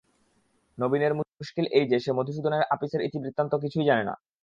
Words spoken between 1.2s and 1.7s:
মুশকিল